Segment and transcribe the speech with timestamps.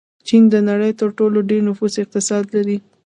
[0.27, 2.77] چین د نړۍ تر ټولو ډېر نفوس اقتصاد لري.